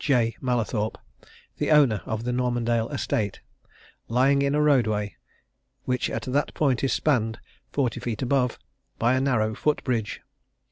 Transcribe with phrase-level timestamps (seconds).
[0.03, 0.35] J.
[0.41, 0.97] Mallathorpe,
[1.57, 3.39] the owner of the Normandale Estate,
[4.07, 5.15] lying in a roadway
[5.83, 7.37] which at that point is spanned,
[7.71, 8.57] forty feet above,
[8.97, 10.21] by a narrow foot bridge.